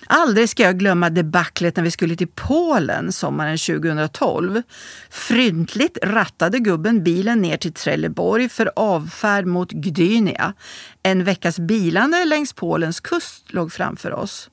Aldrig 0.06 0.48
ska 0.48 0.62
jag 0.62 0.78
glömma 0.78 1.10
debaclet 1.10 1.76
när 1.76 1.84
vi 1.84 1.90
skulle 1.90 2.16
till 2.16 2.28
Polen 2.34 3.12
sommaren 3.12 3.58
2012. 3.58 4.62
Fryntligt 5.10 5.98
rattade 6.02 6.58
gubben 6.58 7.04
bilen 7.04 7.42
ner 7.42 7.56
till 7.56 7.72
Trelleborg 7.72 8.48
för 8.48 8.70
avfärd 8.76 9.46
mot 9.46 9.72
Gdynia. 9.72 10.54
En 11.02 11.24
veckas 11.24 11.58
bilande 11.58 12.24
längs 12.24 12.52
Polens 12.52 13.00
kust 13.00 13.52
låg 13.52 13.72
framför 13.72 14.12
oss. 14.12 14.50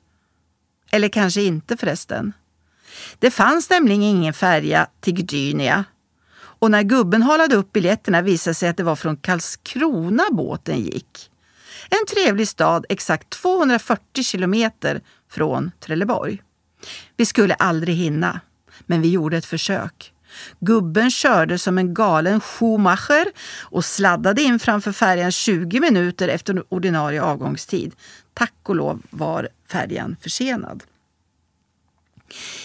Eller 0.91 1.09
kanske 1.09 1.41
inte 1.41 1.77
förresten. 1.77 2.33
Det 3.19 3.31
fanns 3.31 3.69
nämligen 3.69 4.01
ingen 4.01 4.33
färja 4.33 4.87
till 5.01 5.13
Gdynia. 5.13 5.85
Och 6.35 6.71
när 6.71 6.83
gubben 6.83 7.21
halade 7.21 7.55
upp 7.55 7.73
biljetterna 7.73 8.21
visade 8.21 8.53
sig 8.53 8.69
att 8.69 8.77
det 8.77 8.83
var 8.83 8.95
från 8.95 9.17
Karlskrona 9.17 10.23
båten 10.31 10.79
gick. 10.79 11.29
En 11.89 12.05
trevlig 12.15 12.47
stad 12.47 12.85
exakt 12.89 13.29
240 13.29 14.23
kilometer 14.23 15.01
från 15.31 15.71
Trelleborg. 15.79 16.41
Vi 17.17 17.25
skulle 17.25 17.53
aldrig 17.53 17.95
hinna, 17.95 18.39
men 18.85 19.01
vi 19.01 19.09
gjorde 19.09 19.37
ett 19.37 19.45
försök. 19.45 20.13
Gubben 20.59 21.11
körde 21.11 21.59
som 21.59 21.77
en 21.77 21.93
galen 21.93 22.41
Schumacher 22.41 23.25
och 23.61 23.85
sladdade 23.85 24.41
in 24.41 24.59
framför 24.59 24.91
färjan 24.91 25.31
20 25.31 25.79
minuter 25.79 26.27
efter 26.27 26.73
ordinarie 26.73 27.21
avgångstid. 27.21 27.95
Tack 28.33 28.53
och 28.63 28.75
lov 28.75 29.01
var 29.09 29.49
färjan 29.71 30.15
försenad. 30.21 30.83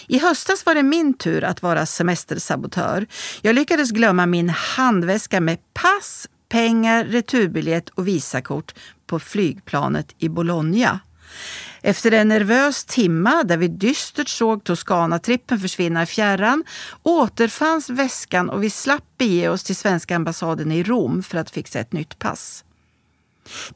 I 0.07 0.19
höstas 0.19 0.67
var 0.67 0.75
det 0.75 0.83
min 0.83 1.15
tur 1.15 1.45
att 1.45 1.63
vara 1.63 1.87
semestersabotör. 1.87 3.07
Jag 3.43 3.55
lyckades 3.55 3.91
glömma 3.91 4.27
min 4.27 4.49
handväska 4.49 5.41
med 5.41 5.59
pass, 5.75 6.29
pengar, 6.49 7.05
returbiljett 7.05 7.89
och 7.89 8.09
visakort 8.09 8.75
på 9.07 9.19
flygplanet 9.19 10.15
i 10.19 10.29
Bologna. 10.29 11.01
Efter 11.83 12.13
en 12.13 12.29
nervös 12.29 12.85
timma 12.85 13.43
där 13.45 13.57
vi 13.57 13.69
dystert 13.69 14.29
såg 14.29 14.65
Toscana-trippen 14.65 15.59
försvinna 15.59 16.03
i 16.03 16.07
fjärran 16.07 16.65
återfanns 17.03 17.91
väskan 17.91 18.51
och 18.51 18.63
vi 18.63 18.71
slapp 18.71 19.05
bege 19.19 19.49
oss 19.49 19.65
till 19.65 19.77
svenska 19.77 20.17
ambassaden 20.17 20.73
i 20.73 20.83
Rom 20.83 21.23
för 21.23 21.39
att 21.39 21.51
fixa 21.51 21.79
ett 21.79 21.93
nytt 21.93 22.19
pass. 22.19 22.65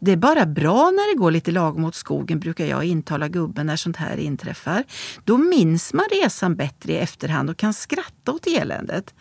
Det 0.00 0.12
är 0.12 0.16
bara 0.16 0.46
bra 0.46 0.90
när 0.90 1.14
det 1.14 1.18
går 1.18 1.30
lite 1.30 1.50
lagom 1.50 1.84
åt 1.84 1.94
skogen, 1.94 2.40
brukar 2.40 2.66
jag 2.66 2.84
intala 2.84 3.28
gubben 3.28 3.66
när 3.66 3.76
sånt 3.76 3.96
här 3.96 4.16
inträffar. 4.16 4.84
Då 5.24 5.38
minns 5.38 5.92
man 5.92 6.04
resan 6.22 6.56
bättre 6.56 6.92
i 6.92 6.98
efterhand 6.98 7.50
och 7.50 7.56
kan 7.56 7.74
skratta 7.74 8.32
åt 8.32 8.46
eländet. 8.46 9.14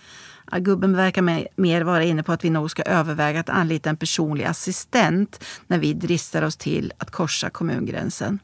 Ja, 0.51 0.57
gubben 0.57 0.95
verkar 0.95 1.21
mer 1.61 1.81
vara 1.81 2.03
inne 2.03 2.23
på 2.23 2.31
att 2.31 2.45
vi 2.45 2.49
nog 2.49 2.71
ska 2.71 2.83
överväga 2.83 3.39
att 3.39 3.49
anlita 3.49 3.89
en 3.89 3.97
personlig 3.97 4.43
assistent 4.43 5.43
när 5.67 5.79
vi 5.79 5.93
dristar 5.93 6.41
oss 6.41 6.57
till 6.57 6.93
att 6.97 7.11
korsa 7.11 7.49
kommungränsen. 7.49 8.39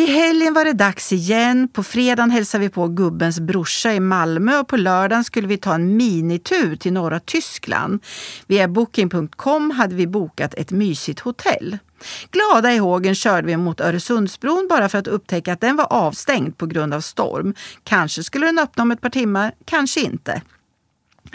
I 0.00 0.06
helgen 0.06 0.54
var 0.54 0.64
det 0.64 0.72
dags 0.72 1.12
igen. 1.12 1.68
På 1.68 1.82
fredagen 1.82 2.30
hälsade 2.30 2.64
vi 2.64 2.70
på 2.70 2.88
gubbens 2.88 3.40
brorsa 3.40 3.94
i 3.94 4.00
Malmö 4.00 4.58
och 4.58 4.68
på 4.68 4.76
lördagen 4.76 5.24
skulle 5.24 5.48
vi 5.48 5.56
ta 5.56 5.74
en 5.74 5.96
minitur 5.96 6.76
till 6.76 6.92
norra 6.92 7.20
Tyskland. 7.20 8.04
Via 8.46 8.68
booking.com 8.68 9.70
hade 9.70 9.94
vi 9.94 10.06
bokat 10.06 10.54
ett 10.54 10.70
mysigt 10.70 11.20
hotell. 11.20 11.78
Glada 12.30 12.72
i 12.72 12.78
hågen 12.78 13.14
körde 13.14 13.46
vi 13.46 13.56
mot 13.56 13.80
Öresundsbron 13.80 14.66
bara 14.70 14.88
för 14.88 14.98
att 14.98 15.06
upptäcka 15.06 15.52
att 15.52 15.60
den 15.60 15.76
var 15.76 15.92
avstängd 15.92 16.58
på 16.58 16.66
grund 16.66 16.94
av 16.94 17.00
storm. 17.00 17.54
Kanske 17.84 18.22
skulle 18.22 18.46
den 18.46 18.58
öppna 18.58 18.82
om 18.82 18.90
ett 18.90 19.00
par 19.00 19.10
timmar, 19.10 19.52
kanske 19.64 20.00
inte. 20.00 20.42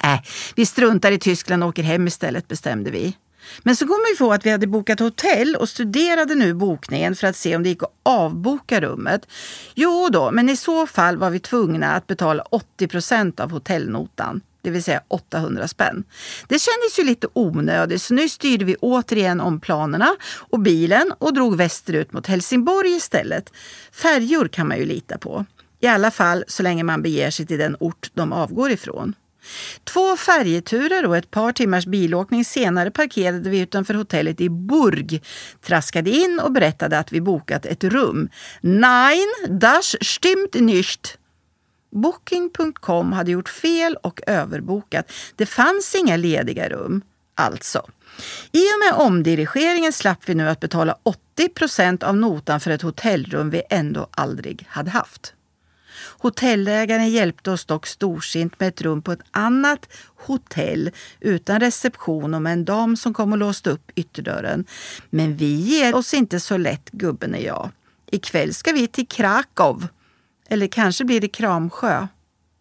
Äh, 0.04 0.20
vi 0.56 0.66
struntar 0.66 1.12
i 1.12 1.20
Tyskland 1.20 1.64
och 1.64 1.70
åker 1.70 1.84
hem 1.84 2.08
istället 2.08 2.48
bestämde 2.48 2.92
vi. 2.92 3.16
Men 3.64 3.76
så 3.76 3.88
kom 3.88 4.06
vi 4.12 4.18
på 4.18 4.34
att 4.34 4.46
vi 4.46 4.50
hade 4.50 4.68
bokat 4.68 5.00
hotell 5.00 5.56
och 5.56 5.70
studerade 5.70 6.36
nu 6.36 6.54
bokningen 6.54 7.16
för 7.16 7.28
att 7.28 7.36
se 7.36 7.56
om 7.56 7.64
det 7.64 7.70
gick 7.70 7.84
att 7.84 7.94
avboka 8.04 8.82
rummet. 8.82 9.28
Jo 9.76 10.10
då, 10.12 10.32
men 10.32 10.50
i 10.50 10.58
så 10.58 10.88
fall 10.88 11.18
var 11.18 11.30
vi 11.30 11.40
tvungna 11.40 11.92
att 11.92 12.08
betala 12.08 12.44
80 12.44 12.88
procent 12.88 13.40
av 13.40 13.52
hotellnotan 13.52 14.42
det 14.66 14.72
vill 14.72 14.84
säga 14.84 15.02
800 15.08 15.68
spänn. 15.68 16.04
Det 16.48 16.60
kändes 16.60 17.00
ju 17.00 17.04
lite 17.04 17.28
onödigt 17.34 18.02
så 18.02 18.14
nu 18.14 18.30
styrde 18.30 18.66
vi 18.66 18.76
återigen 18.76 19.42
om 19.42 19.60
planerna 19.60 20.16
och 20.38 20.60
bilen 20.60 21.14
och 21.18 21.34
drog 21.34 21.58
västerut 21.58 22.14
mot 22.14 22.28
Helsingborg 22.28 22.96
istället. 22.96 23.54
Färjor 23.92 24.48
kan 24.48 24.68
man 24.68 24.78
ju 24.78 24.86
lita 24.86 25.18
på. 25.18 25.46
I 25.80 25.88
alla 25.88 26.12
fall 26.12 26.44
så 26.48 26.64
länge 26.64 26.84
man 26.84 27.02
beger 27.02 27.32
sig 27.32 27.46
till 27.46 27.60
den 27.60 27.78
ort 27.80 28.12
de 28.14 28.34
avgår 28.34 28.72
ifrån. 28.72 29.14
Två 29.84 30.18
färjeturer 30.18 31.06
och 31.06 31.18
ett 31.18 31.32
par 31.32 31.52
timmars 31.52 31.86
bilåkning 31.86 32.46
senare 32.46 32.92
parkerade 32.92 33.50
vi 33.50 33.60
utanför 33.60 33.94
hotellet 33.94 34.42
i 34.42 34.50
Burg, 34.50 35.22
traskade 35.62 36.10
in 36.10 36.40
och 36.44 36.52
berättade 36.52 37.00
att 37.00 37.12
vi 37.12 37.22
bokat 37.22 37.66
ett 37.66 37.84
rum. 37.84 38.30
Nein, 38.62 39.28
das 39.50 39.96
stimmt 40.02 40.54
nicht. 40.54 41.18
Booking.com 41.92 43.14
hade 43.14 43.32
gjort 43.32 43.50
fel 43.50 43.98
och 44.04 44.22
överbokat. 44.28 45.12
Det 45.36 45.46
fanns 45.46 45.96
inga 45.96 46.18
lediga 46.18 46.70
rum. 46.70 47.02
Alltså. 47.36 47.86
I 48.52 48.64
och 48.64 48.80
med 48.86 49.06
omdirigeringen 49.06 49.94
slapp 49.94 50.20
vi 50.30 50.36
nu 50.36 50.50
att 50.50 50.60
betala 50.60 50.98
80 51.04 51.50
procent 51.50 52.04
av 52.04 52.18
notan 52.18 52.60
för 52.60 52.72
ett 52.72 52.82
hotellrum 52.82 53.50
vi 53.50 53.62
ändå 53.70 54.08
aldrig 54.12 54.66
hade 54.70 54.92
haft. 54.92 55.34
Hotellägaren 56.08 57.10
hjälpte 57.10 57.52
oss 57.52 57.66
dock 57.66 57.88
storsint 57.88 58.60
med 58.60 58.70
ett 58.70 58.82
rum 58.82 59.02
på 59.02 59.12
ett 59.12 59.24
annat 59.32 59.90
hotell 60.16 60.92
utan 61.20 61.60
reception 61.60 62.34
och 62.34 62.42
med 62.42 62.54
en 62.54 62.66
dam 62.66 62.98
som 62.98 63.14
kom 63.14 63.32
och 63.32 63.38
låste 63.38 63.70
upp 63.70 63.92
ytterdörren. 63.96 64.66
Men 65.10 65.38
vi 65.38 65.54
ger 65.56 65.96
oss 65.96 66.14
inte 66.14 66.40
så 66.40 66.58
lätt, 66.58 66.92
gubben 66.92 67.34
och 67.34 67.42
jag. 67.42 67.70
Ikväll 68.12 68.54
ska 68.54 68.72
vi 68.72 68.88
till 68.88 69.08
Krakow. 69.08 69.88
Eller 70.50 70.68
kanske 70.68 71.06
blir 71.06 71.22
det 71.22 71.28
Kramsjö. 71.28 72.08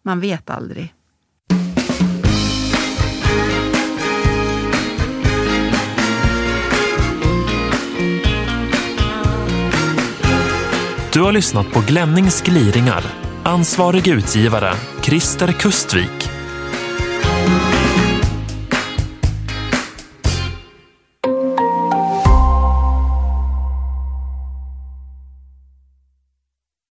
Man 0.01 0.19
vet 0.19 0.49
aldrig. 0.49 0.93
Du 11.13 11.21
har 11.21 11.31
lyssnat 11.31 11.71
på 11.71 11.79
Glennings 11.87 12.41
gliringar 12.41 13.24
Ansvarig 13.47 14.07
utgivare 14.07 14.73
Christer 15.01 15.51
Kustvik. 15.51 16.34